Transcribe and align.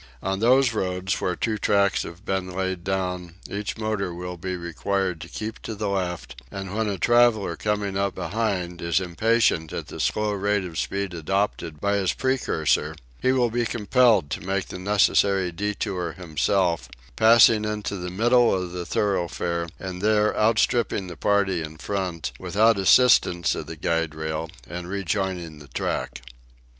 On 0.23 0.39
those 0.39 0.73
roads 0.73 1.21
where 1.21 1.35
two 1.35 1.59
tracks 1.59 2.01
have 2.01 2.25
been 2.25 2.49
laid 2.51 2.83
down 2.83 3.35
each 3.47 3.77
motor 3.77 4.11
will 4.11 4.35
be 4.35 4.57
required 4.57 5.21
to 5.21 5.29
keep 5.29 5.61
to 5.61 5.75
the 5.75 5.89
left, 5.89 6.41
and 6.49 6.75
when 6.75 6.87
a 6.87 6.97
traveller 6.97 7.55
coming 7.55 7.95
up 7.95 8.15
behind 8.15 8.81
is 8.81 8.99
impatient 8.99 9.71
at 9.71 9.89
the 9.89 9.99
slow 9.99 10.31
rate 10.31 10.63
of 10.65 10.79
speed 10.79 11.13
adopted 11.13 11.79
by 11.79 11.97
his 11.97 12.13
precursor 12.13 12.95
he 13.21 13.31
will 13.31 13.51
be 13.51 13.63
compelled 13.63 14.31
to 14.31 14.41
make 14.43 14.69
the 14.69 14.79
necessary 14.79 15.51
détour 15.51 16.15
himself, 16.15 16.89
passing 17.15 17.63
into 17.63 17.95
the 17.95 18.09
middle 18.09 18.51
of 18.55 18.71
the 18.71 18.87
thoroughfare 18.87 19.69
and 19.79 20.01
there 20.01 20.35
outstripping 20.35 21.05
the 21.05 21.15
party 21.15 21.61
in 21.61 21.77
front, 21.77 22.31
without 22.39 22.75
the 22.75 22.81
assistance 22.81 23.53
of 23.53 23.67
the 23.67 23.75
guide 23.75 24.15
rail, 24.15 24.49
and 24.67 24.89
rejoining 24.89 25.59
the 25.59 25.67
track. 25.67 26.23